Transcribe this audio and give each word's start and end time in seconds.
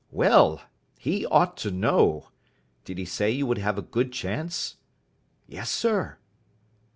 Well, 0.09 0.61
he 0.97 1.27
ought 1.27 1.57
to 1.57 1.69
know. 1.69 2.29
Did 2.85 2.97
he 2.97 3.05
say 3.05 3.29
you 3.29 3.45
would 3.45 3.59
have 3.59 3.77
a 3.77 3.83
good 3.83 4.11
chance?" 4.11 4.77
"Yes, 5.45 5.69
sir." 5.69 6.17